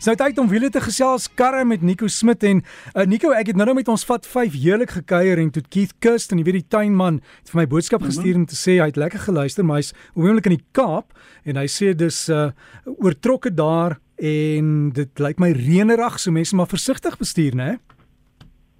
[0.00, 3.58] So tyd om wiele te gesels karre met Nico Smit en uh, Nico, ek het
[3.60, 6.56] nou nou met ons vat 5 heerlik gekuier en toe Keith Kirst en jy weet
[6.62, 9.82] die tuinman het vir my boodskap gestuur om te sê hy het lekker geluister, maar
[9.82, 11.12] hy's oomblik in die Kaap
[11.44, 12.48] en hy sê dis uh
[12.88, 17.70] oortrokke daar en dit lyk my reënerig, so mense maar versigtig bestuur, né?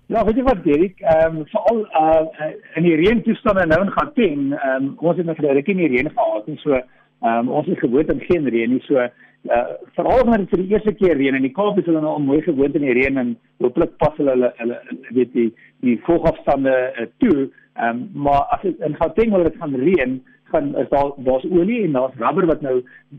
[0.09, 4.52] Ja, weet jy wat Derek, ehm um, veral uh in die reëntoestande nou in Gauteng,
[4.57, 7.68] ehm um, ons het nog regtig in die reën gehad en so ehm um, ons
[7.68, 9.05] is gewoond aan geen reën nie, so
[9.48, 12.16] uh veral wanneer dit vir die eerste keer reën en die Kaap is hulle nou
[12.18, 13.30] al mooi gewoond in die reën en
[13.64, 14.80] hopelik pas hulle hulle hulle
[15.16, 15.48] weet die
[15.80, 17.48] die volgafstande uh, toe.
[17.80, 20.19] Ehm um, maar as dit in Gauteng wil dit gaan reën,
[20.50, 22.74] gaan is daar daar's olie en daar's rubber wat nou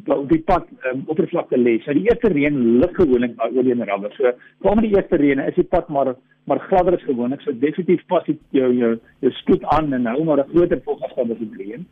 [0.06, 1.80] op die pad um, oppervlakte lê.
[1.82, 4.14] So die eerste reën lig gewoonlik by olie en rubber.
[4.18, 6.14] So kom die eerste reën is die pad maar
[6.46, 7.42] maar gladder as gewoonlik.
[7.42, 8.94] So definitief pas dit jou jou
[9.26, 11.86] jou spoed aan en nou maar 'n groter volgafstande te reën.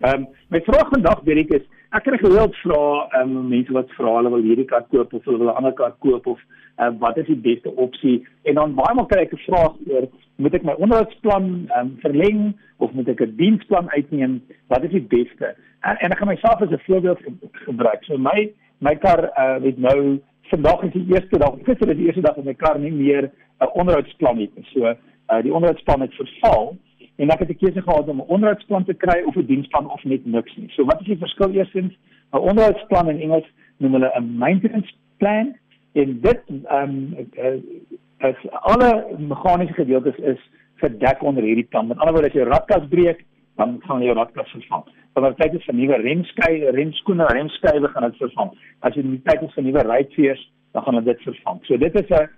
[0.00, 2.82] Ehm um, my vraag vandag weet ek is ek kry gereeld vra
[3.20, 5.74] ehm um, mense wat vra hulle wil hierdie kaart koop of hulle wil 'n ander
[5.78, 6.40] kaart koop of
[6.82, 8.16] uh, wat is die beste opsie?
[8.42, 10.08] En dan baie maal kry ek 'n vraag oor
[10.42, 12.40] moet ek my onderhoudsplan ehm um, verleng
[12.78, 14.42] of moet ek 'n diensplan uitneem?
[14.68, 15.54] Wat is die beste?
[15.86, 17.20] En, en ek gaan myself as 'n voorbeeld
[17.52, 18.04] gebruik.
[18.04, 20.18] So my my kar uh, weet nou
[20.50, 23.30] vandag is die eerste dag gister is die eerste dag dat my kar nie meer
[23.60, 24.66] 'n onderhoudsplan het nie.
[24.74, 26.76] So uh, die onderhoudsplan het verval
[27.16, 30.04] en ek het 'n keuse gehad om 'n onderhoudsplan te kry of 'n diensplan of
[30.04, 30.68] net niks nie.
[30.70, 31.92] So wat is die verskil eerstens?
[32.32, 33.46] 'n Onderhoudsplan in Engels
[33.78, 35.56] noem hulle 'n maintenance plan
[35.92, 37.66] en dit ehm um,
[38.18, 40.40] as alle meganiese gedeeltes is
[40.74, 41.86] verdek onder hierdie plan.
[41.86, 43.24] Met ander woorde as jou radkas breek,
[43.56, 44.84] dan gaan jy jou radkas vervang.
[45.14, 48.50] Wanneer tyd is vir nuwe remskei, remskoene, remskuiwe gaan dit vervang.
[48.80, 50.42] As jy die tyd is vir nuwe ruitveers,
[50.74, 51.60] dan gaan dit vervang.
[51.68, 52.28] So dit is 'n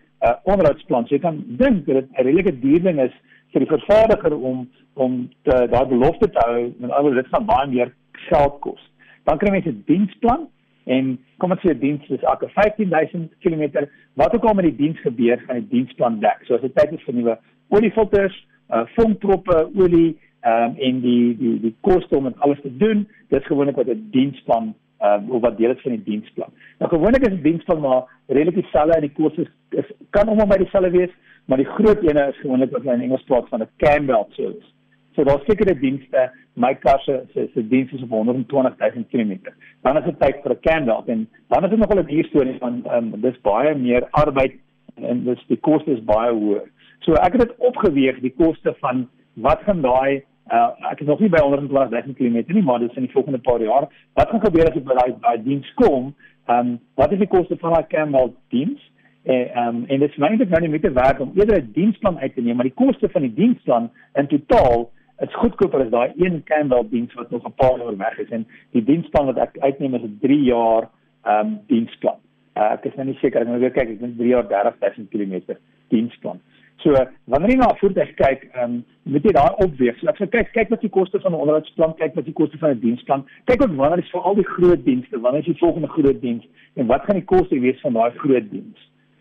[0.45, 1.07] onderhoudsplan.
[1.07, 3.15] So jy kan dink dat dit 'n redelike duur ding is
[3.53, 7.93] vir die vervaardiger om om daai belofte te hou met alhoewel dit gaan baie meer
[8.29, 8.83] geld kos.
[9.25, 10.49] Dan kry mense 'n diensplan
[10.85, 13.89] en kom ons sê 'n diens is elke 15000 km.
[14.15, 16.45] Wat ook al met die diens gebeur, gaan die diensplan dek.
[16.45, 21.61] So as dit tyd is vir nuwe oliefilters, uh vonkproppe, olie um, en die die
[21.61, 25.41] die koste om dit alles te doen, dit is gewoonlik wat 'n diensplan uh of
[25.43, 26.51] wat deel is van die diensplan.
[26.79, 29.86] Nou gewoonlik is 'n diensplan maar relatief dieselfde en die koste is, is
[30.17, 31.13] kan om by dieselfde wees,
[31.47, 34.73] maar die groot ene is gewoonlik wat hulle in Engels praat van 'n Campbell service.
[35.15, 39.53] So daar's sekere dienste, my kar se se se diens is op 120 000 km.
[39.83, 42.59] Dan is dit tyd vir 'n Campbell en dan is dit nogal 'n duur storie
[42.59, 44.55] van ehm um, dis baie meer arbeid
[44.95, 46.65] en dis die koste is baie hoër.
[47.01, 50.23] So ek het dit opgeweeg die koste van wat gaan daai
[50.53, 53.39] uh, ek is nog nie by 120 000 km nie, maar dis in die volgende
[53.39, 53.89] paar jaar.
[54.15, 56.15] Wat gaan gebeur as ek by daai diens kom?
[56.47, 58.81] Ehm um, wat is die koste van daai Campbell diens?
[59.27, 61.71] En ehm um, en dit is eintlik nou nie meer te werk om eerder 'n
[61.73, 64.91] diensplan uit te neem, maar die koste van die diensplan in totaal
[65.25, 68.47] is goedkoper as daai een Campbell diens wat nog 'n paar jaar weg is en
[68.71, 70.89] die diensplan wat ek uitneem is 'n 3 jaar
[71.25, 72.19] ehm um, diensplan.
[72.57, 75.11] Uh, ek is nou nie seker ek moet weer kyk, ek dink 3 jaar 30000
[75.11, 75.57] km
[75.89, 76.41] diensplan.
[76.77, 76.95] So
[77.25, 79.99] wanneer jy na 'n voertuig kyk, ehm um, moet jy daai opweeg.
[79.99, 82.59] So ek sê kyk kyk wat die koste van 'n onderhoudsplan, kyk wat die koste
[82.59, 83.25] van 'n diensplan.
[83.45, 86.47] Kyk ook wanneer is vir al die groot dienste, wanneer is die volgende groot diens
[86.75, 88.79] en wat gaan die koste wees van daai groot diens?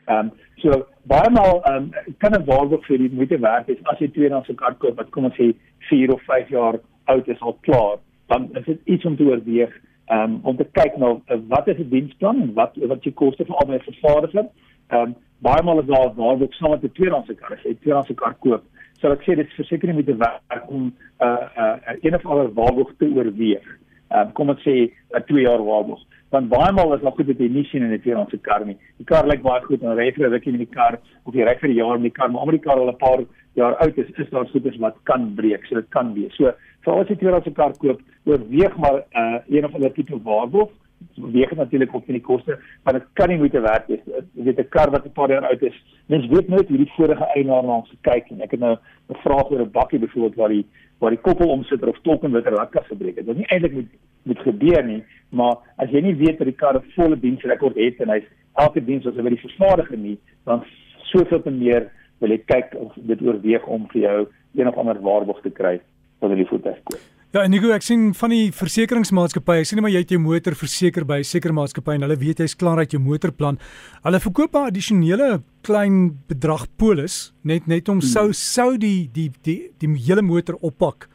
[0.07, 3.81] Ehm um, so baie maal ehm um, kan 'n waarborg vir die moeite werd is
[3.83, 5.53] as jy tweedehands 'n kar koop wat kom ons sê
[5.89, 9.73] 4 of 5 jaar oud is al klaar, dan is dit iets om te oorweeg
[10.07, 13.13] ehm um, om te kyk na uh, wat is die diensplan en wat wat jy
[13.13, 14.45] koste vir albei vervaardiger.
[14.89, 17.81] Ehm um, baie maal is daar waarborg saam met 'n tweedehands kar as jy 'n
[17.81, 18.63] tweedehands kar koop.
[18.99, 20.94] So ek sê dit is verseker nie met 'n werk om 'n
[21.25, 23.65] uh, uh, uh, een of ander waarborg te oorweeg.
[24.11, 26.01] Um, kom ons sê 'n 2 jaar waarborg
[26.35, 28.77] want baie maal is nog goed dat jy nie sien in 'n tweedehandse kar nie.
[28.99, 31.43] Die kar lyk baie goed en ry vir 'n rukkie met die kar of jy
[31.45, 33.21] ry vir 'n jaar met die kar, maar omdat die kar al 'n paar
[33.55, 35.65] jaar oud is, is daar goeders wat kan breek.
[35.65, 36.35] So dit kan wees.
[36.35, 36.51] So
[36.83, 40.17] vir as jy 'n tweedehandse kar koop, oorweeg maar 'n uh, een of ander tipe
[40.23, 40.69] waarborg.
[41.15, 44.03] Weeg natuurlik op in die koste, maar dit kan nie moeite werd wees.
[44.33, 46.91] Jy weet 'n kar wat 'n paar jaar oud is, mens weet nooit hoe die
[46.97, 48.77] vorige eienaar na hom gekyk en ek het nou
[49.09, 50.65] 'n vraag oor 'n bakkie byvoorbeeld waar die
[51.00, 53.25] waar die koppel omsitter of tolken wat 'n radkas gebreek het.
[53.25, 53.91] Dit nie eintlik moet
[54.25, 58.00] moet gebeur nie, maar as jy nie weet dat die kar 'n volle diensrekord het
[58.00, 60.63] en hy's elke diens as hy by die vervaardiger nie, dan
[61.12, 64.27] soveel te meer wil jy kyk of dit oorweeg om vir jou
[64.68, 65.80] of ander waarborg te kry
[66.19, 67.14] wanneer jy voertuig koop.
[67.35, 71.03] Ja, en ek sien van die versekeringsmaatskappye, ek sien maar jy het jou motor verseker
[71.03, 73.59] by 'n sekere maatskappy en hulle weet jy's klaar uit jou motorplan.
[74.05, 79.69] Hulle verkoop 'n addisionele klein bedrag polis net net om sou sou die die die
[79.81, 81.09] die, die hele motor oppak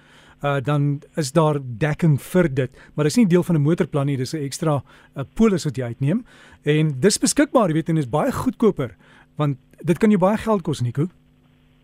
[0.45, 4.07] uh, dan is daar dekking vir dit, maar dit is nie deel van 'n motorplan
[4.07, 4.83] nie, dis 'n ekstra
[5.17, 6.23] uh, polis wat jy uitneem
[6.65, 8.95] en dis beskikbaar, jy weet en is baie goedkoper
[9.39, 11.09] want dit kan jou baie geld kos, Nico.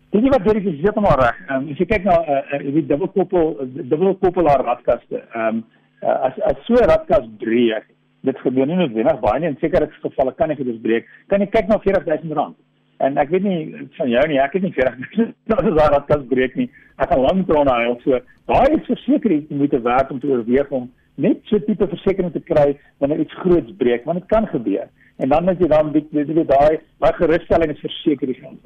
[0.09, 1.39] Dis nie wat dit is, maar reg.
[1.47, 3.57] Ehm um, as jy kyk na 'n uh, uh, dubbelkoppel
[3.91, 5.65] dubbelkoppelaar radkaste, ehm um,
[6.01, 7.89] uh, as as so 'n radkas breek,
[8.21, 11.05] dit gebeur nie noodwendig baie nie in sekere gevalle kan ek dit breek.
[11.27, 12.55] Kan jy kyk na R40000?
[12.97, 16.07] En ek weet nie van jou nie, ek het nie R40000 dat is daar dat
[16.07, 16.69] kan breek nie.
[16.97, 18.19] Ek gaan lank trone hy so.
[18.47, 22.39] Daai is verseker jy moet werk om te oorweeg om net so tipe versekerings te
[22.39, 24.87] kry wanneer iets groots breek, want dit kan gebeur.
[25.17, 28.63] En dan as jy dan weet jy daai daai gerusstelling is verseker die grond.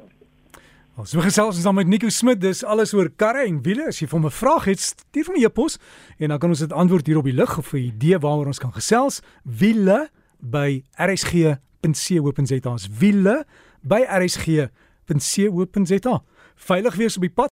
[0.92, 3.86] Ons so gesels ons dan met Nico Smit, dis alles oor karre en wiele.
[3.88, 5.78] As jy vir 'n vraag het, stuur vir my 'n e-pos
[6.18, 8.58] en dan kan ons dit antwoord hier op die lug of 'n idee waaroor ons
[8.58, 9.22] kan gesels.
[9.44, 12.70] Wiele by rsg.co.za.
[12.70, 13.46] Ons wiele
[13.80, 14.72] by rsg.co.za.
[16.54, 17.50] Veilig wees op die pad.